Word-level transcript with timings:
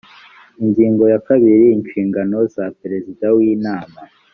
ingingo 0.63 1.03
ya 1.11 1.19
kabiri 1.27 1.65
inshingano 1.75 2.37
za 2.53 2.65
perezida 2.79 3.25
w 3.35 3.37
inama 3.53 3.99